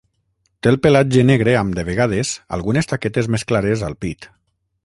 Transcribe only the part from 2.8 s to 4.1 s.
taquetes més clares al